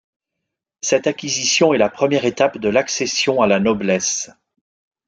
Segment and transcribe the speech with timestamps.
[0.81, 4.31] Cette acquisition est la première étape de l’accession à la noblesse.